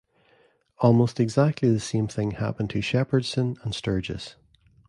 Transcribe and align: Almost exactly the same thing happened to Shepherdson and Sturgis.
Almost 0.79 1.19
exactly 1.19 1.71
the 1.71 1.79
same 1.79 2.07
thing 2.07 2.31
happened 2.31 2.71
to 2.71 2.79
Shepherdson 2.79 3.63
and 3.63 3.75
Sturgis. 3.75 4.35